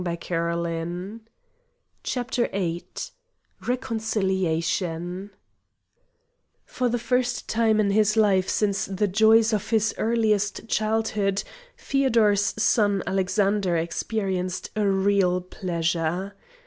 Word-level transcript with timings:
CHAPTER 2.01 2.49
VIII 2.51 2.85
Reconciliation 3.67 5.29
For 6.65 6.89
the 6.89 6.97
first 6.97 7.47
time 7.47 7.79
in 7.79 7.91
his 7.91 8.17
life 8.17 8.49
since 8.49 8.85
the 8.87 9.07
joys 9.07 9.53
of 9.53 9.69
his 9.69 9.93
earliest 9.99 10.67
childhood 10.67 11.43
Feodor's 11.77 12.55
son 12.59 13.03
Alexander 13.05 13.77
experienced 13.77 14.71
a 14.75 14.87
real 14.87 15.39
pleasure. 15.39 16.33